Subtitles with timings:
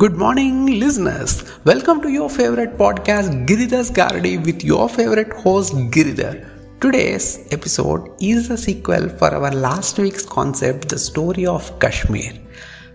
[0.00, 1.32] Good morning, listeners.
[1.66, 6.36] Welcome to your favorite podcast, Giridhar's Gardi, with your favorite host, Giridhar.
[6.80, 12.32] Today's episode is a sequel for our last week's concept, the story of Kashmir.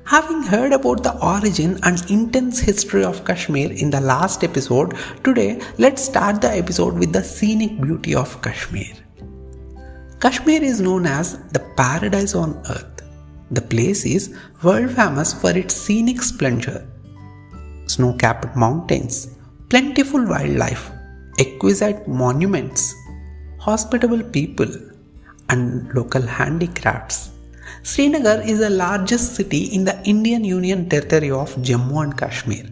[0.05, 5.62] Having heard about the origin and intense history of Kashmir in the last episode, today
[5.77, 8.95] let's start the episode with the scenic beauty of Kashmir.
[10.20, 13.03] Kashmir is known as the paradise on earth.
[13.52, 16.88] The place is world famous for its scenic splendor
[17.88, 19.30] snow capped mountains,
[19.70, 20.91] plentiful wildlife,
[21.39, 22.93] exquisite monuments,
[23.59, 24.71] hospitable people,
[25.49, 27.31] and local handicrafts.
[27.84, 32.66] Srinagar is the largest city in the Indian Union territory of Jammu and Kashmir.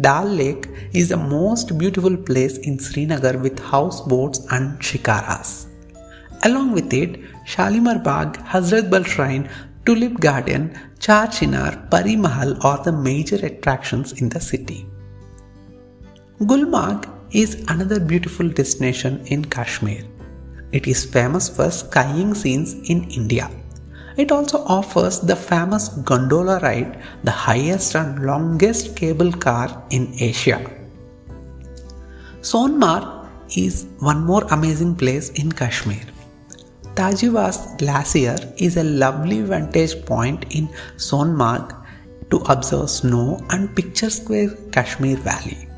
[0.00, 5.66] Dal Lake is the most beautiful place in Srinagar with houseboats and shikaras.
[6.42, 9.48] Along with it, Shalimar Bagh, Hazrat Bal Shrine,
[9.86, 14.86] Tulip Garden, Char Chinar, Pari Mahal are the major attractions in the city.
[16.40, 20.02] Gulmarg is another beautiful destination in Kashmir.
[20.72, 23.50] It is famous for skiing scenes in India.
[24.16, 30.62] It also offers the famous gondola ride, the highest and longest cable car in Asia.
[32.40, 36.13] Sonmarg is one more amazing place in Kashmir.
[36.96, 41.74] Thajiwas Glacier is a lovely vantage point in Sonmarg
[42.30, 44.30] to observe snow and picturesque
[44.70, 45.68] Kashmir Valley.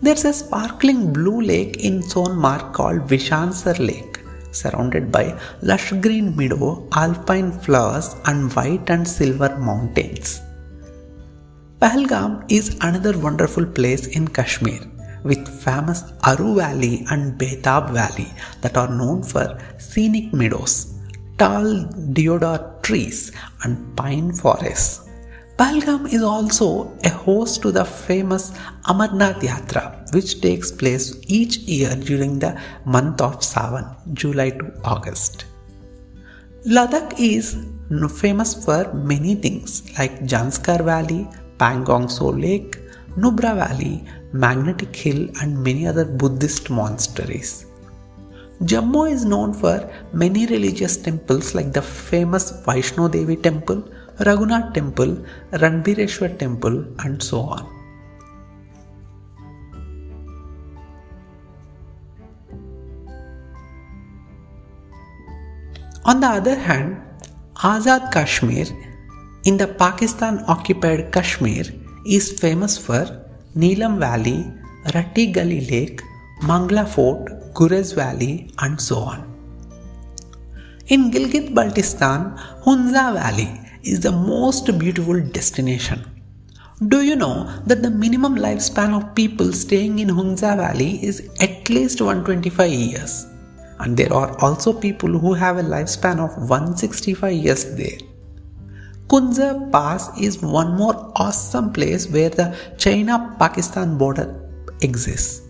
[0.00, 4.20] There's a sparkling blue lake in Sonmarg called Vishansar Lake,
[4.52, 10.40] surrounded by lush green meadow, alpine flowers, and white and silver mountains.
[11.78, 14.80] Pahalgam is another wonderful place in Kashmir
[15.22, 18.28] with famous Aru Valley and Betab Valley
[18.60, 20.94] that are known for scenic meadows,
[21.38, 23.32] tall deodar trees,
[23.64, 25.08] and pine forests.
[25.58, 28.52] Pahalgam is also a host to the famous
[28.84, 35.46] Amarnath Yatra, which takes place each year during the month of Sawan, July to August.
[36.64, 37.56] Ladakh is
[38.20, 41.26] famous for many things like Janskar Valley,
[41.56, 42.78] Pangong Tso Lake,
[43.22, 47.66] Nubra Valley, Magnetic Hill, and many other Buddhist monasteries.
[48.62, 49.76] Jammu is known for
[50.12, 53.82] many religious temples like the famous Vaishno Devi temple,
[54.18, 55.16] Raghunath temple,
[55.52, 57.66] Ranbireshwar temple, and so on.
[66.04, 67.02] On the other hand,
[67.56, 68.66] Azad Kashmir
[69.44, 71.64] in the Pakistan occupied Kashmir
[72.16, 73.04] is famous for
[73.54, 74.50] Neelam Valley,
[74.94, 76.00] Ratti Gali Lake,
[76.40, 79.24] Mangla Fort, Gurez Valley, and so on.
[80.86, 86.00] In Gilgit Baltistan, Hunza Valley is the most beautiful destination.
[86.86, 87.36] Do you know
[87.66, 93.26] that the minimum lifespan of people staying in Hunza Valley is at least 125 years?
[93.80, 97.98] And there are also people who have a lifespan of 165 years there.
[99.10, 104.38] Kunza Pass is one more awesome place where the China Pakistan border
[104.82, 105.48] exists.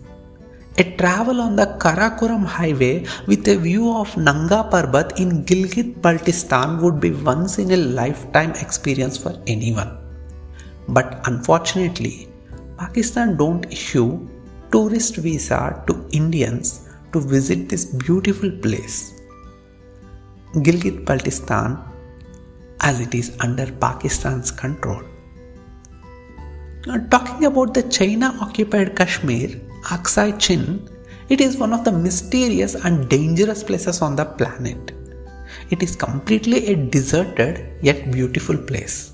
[0.77, 6.79] A travel on the Karakoram highway with a view of Nanga Parbat in Gilgit Baltistan
[6.81, 9.97] would be once in a lifetime experience for anyone.
[10.87, 12.29] But unfortunately,
[12.77, 14.25] Pakistan don't issue
[14.71, 19.19] tourist visa to Indians to visit this beautiful place.
[20.53, 21.88] Gilgit Baltistan
[22.81, 25.01] as it is under Pakistan's control.
[26.85, 29.49] Now, talking about the China occupied Kashmir,
[29.83, 30.87] Aksai Chin,
[31.29, 34.91] it is one of the mysterious and dangerous places on the planet.
[35.69, 39.13] It is completely a deserted yet beautiful place.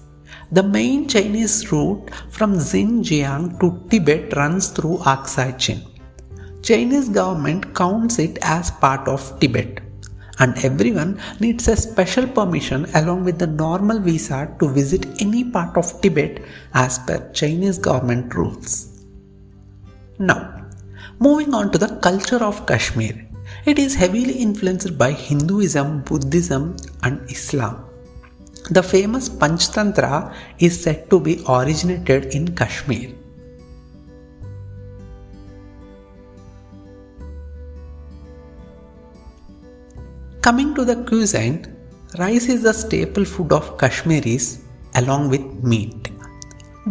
[0.51, 5.81] The main Chinese route from Xinjiang to Tibet runs through Aksai Chin.
[6.61, 9.84] Chinese government counts it as part of Tibet
[10.39, 15.77] and everyone needs a special permission along with the normal visa to visit any part
[15.77, 16.41] of Tibet
[16.73, 19.05] as per Chinese government rules.
[20.19, 20.65] Now,
[21.19, 23.27] moving on to the culture of Kashmir.
[23.65, 27.85] It is heavily influenced by Hinduism, Buddhism, and Islam.
[28.69, 33.13] The famous Panchtantra is said to be originated in Kashmir.
[40.45, 41.75] Coming to the cuisine,
[42.19, 44.63] rice is the staple food of Kashmiris
[44.93, 46.11] along with meat.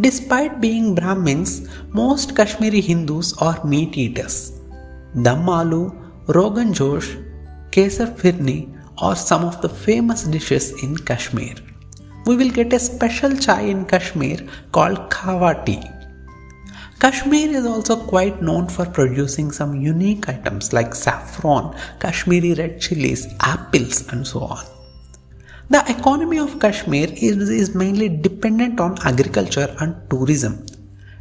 [0.00, 4.60] Despite being Brahmins, most Kashmiri Hindus are meat eaters.
[5.22, 5.84] Dum aloo,
[6.26, 7.16] Rogan Josh,
[7.70, 11.54] Kesar Firni are some of the famous dishes in Kashmir.
[12.26, 14.38] we will get a special chai in Kashmir
[14.72, 15.82] called Khawa tea.
[17.00, 23.26] Kashmir is also quite known for producing some unique items like saffron, Kashmiri red chilies,
[23.40, 24.64] apples, and so on.
[25.70, 30.64] The economy of Kashmir is, is mainly dependent on agriculture and tourism.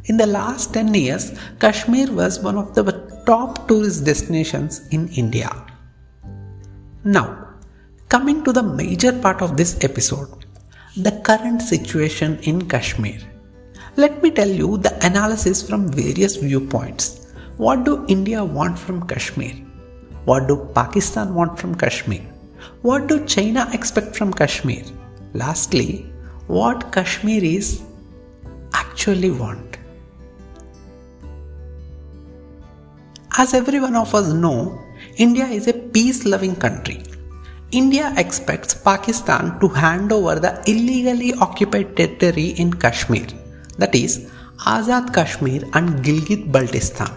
[0.06, 2.82] In the last 10 years, Kashmir was one of the
[3.26, 5.50] top tourist destinations in India.
[7.04, 7.48] Now,
[8.08, 10.44] coming to the major part of this episode,
[10.96, 13.18] the current situation in Kashmir.
[13.96, 17.32] Let me tell you the analysis from various viewpoints.
[17.58, 19.52] What do India want from Kashmir?
[20.24, 22.22] What do Pakistan want from Kashmir?
[22.82, 24.82] What do China expect from Kashmir?
[25.32, 26.12] Lastly,
[26.48, 27.82] what Kashmiris
[28.72, 29.78] actually want?
[33.38, 34.76] As every one of us know,
[35.18, 37.04] India is a peace loving country.
[37.70, 43.26] India expects Pakistan to hand over the illegally occupied territory in Kashmir,
[43.78, 47.10] that is, Azad Kashmir and Gilgit Baltistan.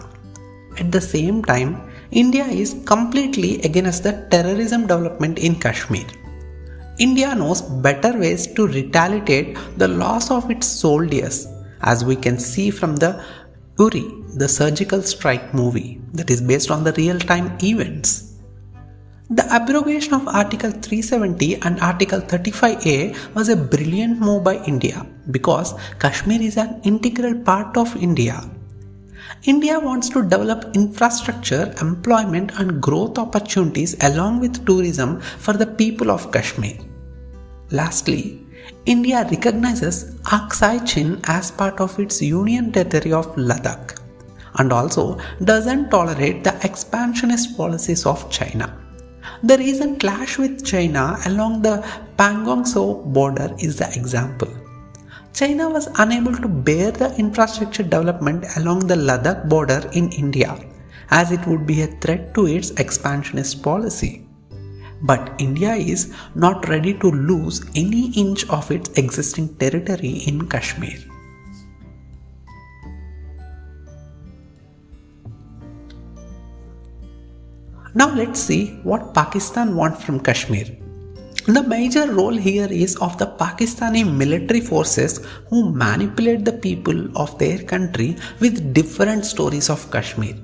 [0.78, 6.06] At the same time, India is completely against the terrorism development in Kashmir.
[6.98, 11.46] India knows better ways to retaliate the loss of its soldiers,
[11.82, 13.22] as we can see from the
[13.78, 18.27] Uri, the surgical strike movie that is based on the real time events.
[19.30, 25.74] The abrogation of Article 370 and Article 35A was a brilliant move by India because
[25.98, 28.42] Kashmir is an integral part of India.
[29.44, 36.10] India wants to develop infrastructure, employment, and growth opportunities along with tourism for the people
[36.10, 36.78] of Kashmir.
[37.70, 38.40] Lastly,
[38.86, 44.00] India recognizes Aksai Chin as part of its union territory of Ladakh
[44.54, 48.77] and also doesn't tolerate the expansionist policies of China.
[49.40, 51.86] The recent clash with China along the
[52.18, 54.48] Pangong Tso border is the example.
[55.32, 60.58] China was unable to bear the infrastructure development along the Ladakh border in India
[61.10, 64.26] as it would be a threat to its expansionist policy.
[65.02, 70.98] But India is not ready to lose any inch of its existing territory in Kashmir.
[77.98, 80.66] Now let's see what Pakistan wants from Kashmir.
[81.46, 87.36] The major role here is of the Pakistani military forces who manipulate the people of
[87.40, 90.36] their country with different stories of Kashmir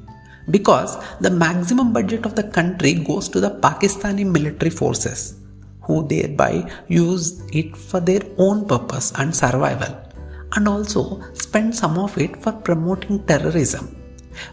[0.51, 5.37] because the maximum budget of the country goes to the Pakistani military forces,
[5.83, 9.95] who thereby use it for their own purpose and survival,
[10.57, 14.04] and also spend some of it for promoting terrorism.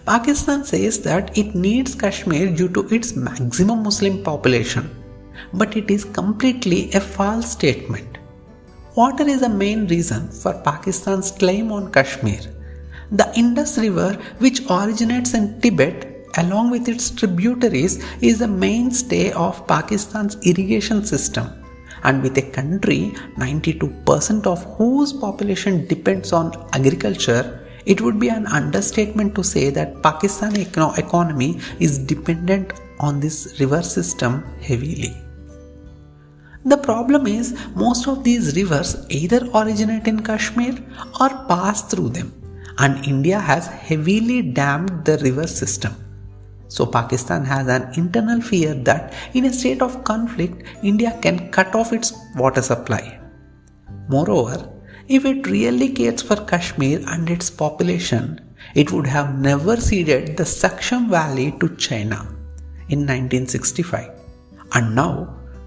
[0.06, 4.90] Pakistan says that it needs Kashmir due to its maximum Muslim population,
[5.54, 8.18] but it is completely a false statement.
[8.96, 12.42] Water is the main reason for Pakistan's claim on Kashmir
[13.12, 19.66] the Indus River, which originates in Tibet along with its tributaries, is the mainstay of
[19.68, 21.50] Pakistan's irrigation system.
[22.04, 28.46] And with a country 92% of whose population depends on agriculture, it would be an
[28.48, 35.14] understatement to say that Pakistan economy is dependent on this river system heavily.
[36.64, 40.78] The problem is most of these rivers either originate in Kashmir
[41.20, 42.32] or pass through them
[42.78, 45.94] and India has heavily dammed the river system.
[46.68, 51.76] So Pakistan has an internal fear that in a state of conflict, India can cut
[51.76, 53.20] off its water supply.
[54.08, 54.70] Moreover,
[55.18, 58.40] if it really cares for Kashmir and its population,
[58.76, 62.20] it would have never ceded the Shaksgam Valley to China
[62.88, 64.12] in 1965.
[64.74, 65.14] And now,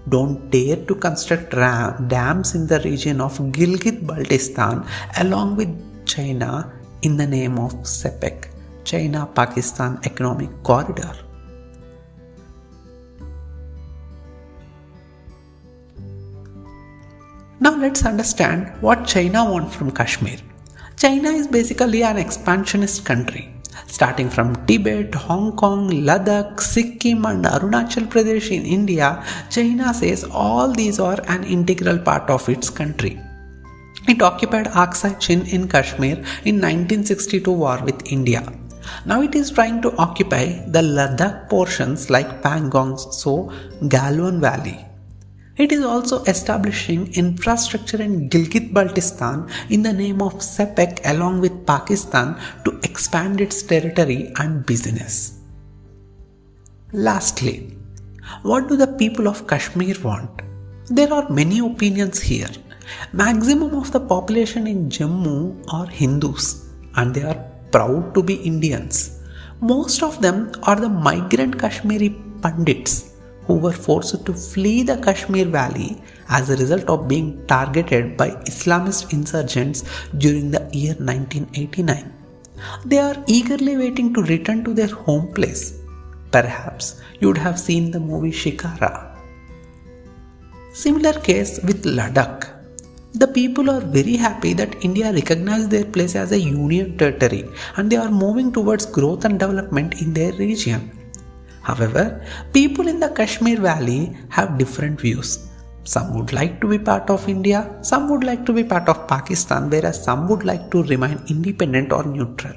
[0.09, 4.87] don't dare to construct dams in the region of Gilgit Baltistan
[5.19, 5.71] along with
[6.05, 6.71] China
[7.03, 8.49] in the name of CPEC,
[8.83, 11.24] China Pakistan Economic Corridor.
[17.57, 20.37] Now let's understand what China wants from Kashmir.
[20.97, 23.49] China is basically an expansionist country.
[23.87, 30.73] Starting from Tibet, Hong Kong, Ladakh, Sikkim, and Arunachal Pradesh in India, China says all
[30.73, 33.17] these are an integral part of its country.
[34.05, 38.43] It occupied Aksai Chin in Kashmir in 1962 war with India.
[39.05, 43.49] Now it is trying to occupy the Ladakh portions like Pangong Tso
[43.83, 44.85] Galwan Valley.
[45.57, 51.65] It is also establishing infrastructure in Gilgit Baltistan in the name of CPEC along with
[51.65, 55.39] Pakistan to expand its territory and business.
[56.91, 57.77] Lastly,
[58.43, 60.41] what do the people of Kashmir want?
[60.87, 62.49] There are many opinions here
[63.13, 69.19] Maximum of the population in Jammu are Hindus and they are proud to be Indians.
[69.61, 72.09] Most of them are the migrant Kashmiri
[72.41, 73.14] Pandits
[73.47, 78.29] who were forced to flee the Kashmir Valley as a result of being targeted by
[78.51, 79.83] Islamist insurgents
[80.17, 82.13] during the year 1989.
[82.85, 85.79] They are eagerly waiting to return to their home place.
[86.31, 89.15] Perhaps you would have seen the movie Shikara.
[90.73, 92.51] Similar case with Ladakh.
[93.13, 97.45] The people are very happy that India recognized their place as a union territory
[97.77, 100.91] and they are moving towards growth and development in their region.
[101.67, 102.21] However,
[102.53, 105.29] people in the Kashmir Valley have different views.
[105.83, 109.07] Some would like to be part of India, some would like to be part of
[109.07, 112.55] Pakistan, whereas some would like to remain independent or neutral.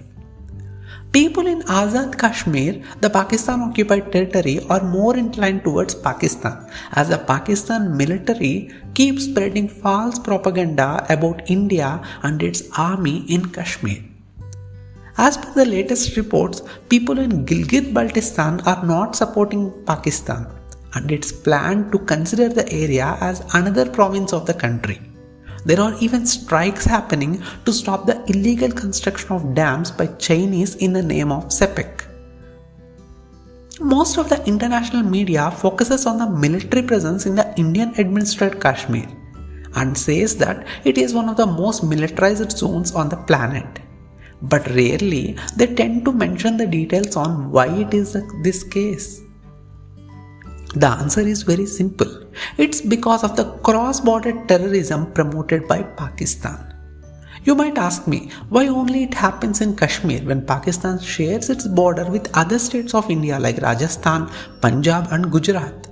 [1.13, 7.19] People in Azad Kashmir, the Pakistan occupied territory, are more inclined towards Pakistan as the
[7.31, 14.08] Pakistan military keeps spreading false propaganda about India and its army in Kashmir.
[15.21, 20.47] As per the latest reports, people in Gilgit Baltistan are not supporting Pakistan
[20.95, 25.01] and it's planned to consider the area as another province of the country.
[25.65, 30.93] There are even strikes happening to stop the illegal construction of dams by Chinese in
[30.93, 32.05] the name of CPEC.
[33.81, 39.09] Most of the international media focuses on the military presence in the Indian administered Kashmir
[39.75, 43.81] and says that it is one of the most militarized zones on the planet.
[44.43, 49.23] But rarely they tend to mention the details on why it is this case.
[50.75, 52.27] The answer is very simple.
[52.57, 56.65] It's because of the cross border terrorism promoted by Pakistan.
[57.45, 62.05] You might ask me why only it happens in Kashmir when Pakistan shares its border
[62.11, 64.29] with other states of India like Rajasthan,
[64.61, 65.87] Punjab, and Gujarat.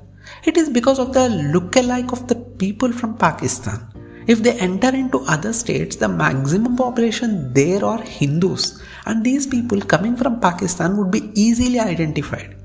[0.44, 3.95] It is because of the look-alike of the people from Pakistan.
[4.26, 9.80] If they enter into other states, the maximum population there are Hindus, and these people
[9.80, 12.56] coming from Pakistan would be easily identified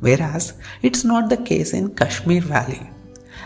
[0.00, 2.90] whereas it's not the case in Kashmir Valley,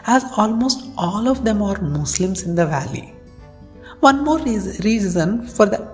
[0.06, 3.14] as almost all of them are Muslims in the valley.
[4.00, 5.88] One more reason for the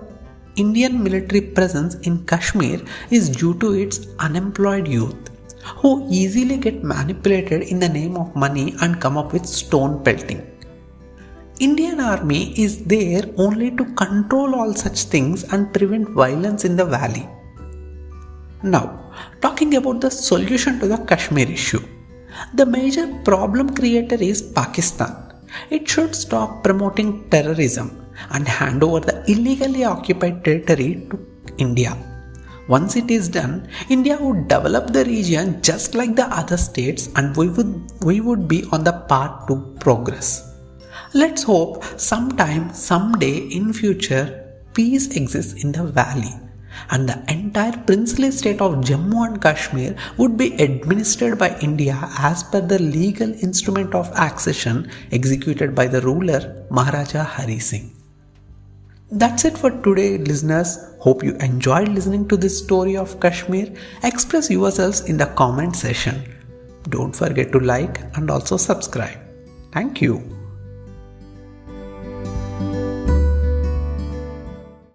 [0.55, 5.29] Indian military presence in Kashmir is due to its unemployed youth
[5.77, 10.50] who easily get manipulated in the name of money and come up with stone pelting.
[11.65, 16.83] Indian army is there only to control all such things and prevent violence in the
[16.83, 17.29] valley.
[18.63, 19.11] Now,
[19.43, 21.83] talking about the solution to the Kashmir issue.
[22.55, 25.15] The major problem creator is Pakistan.
[25.69, 31.19] It should stop promoting terrorism and hand over the illegally occupied territory to
[31.59, 31.95] India.
[32.67, 37.37] Once it is done, India would develop the region just like the other states and
[37.37, 37.71] we would,
[38.03, 40.50] we would be on the path to progress.
[41.13, 46.31] Let's hope sometime, someday in future, peace exists in the valley
[46.89, 52.43] and the entire princely state of Jammu and Kashmir would be administered by India as
[52.43, 57.91] per the legal instrument of accession executed by the ruler Maharaja Hari Singh.
[59.11, 60.77] That's it for today, listeners.
[60.99, 63.67] Hope you enjoyed listening to this story of Kashmir.
[64.03, 66.23] Express yourselves in the comment section.
[66.83, 69.19] Don't forget to like and also subscribe.
[69.73, 70.40] Thank you.